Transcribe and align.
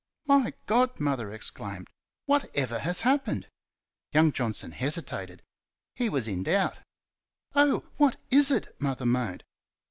"My 0.25 0.53
God!" 0.65 0.99
Mother 0.99 1.31
exclaimed 1.31 1.87
"WHATEVER 2.25 2.79
has 2.79 3.01
happened?" 3.01 3.45
Young 4.13 4.31
Johnson 4.31 4.71
hesitated. 4.71 5.43
He 5.93 6.09
was 6.09 6.27
in 6.27 6.41
doubt. 6.41 6.79
"Oh! 7.53 7.83
What 7.97 8.17
IS 8.31 8.49
it?" 8.49 8.75
Mother 8.81 9.05
moaned. 9.05 9.43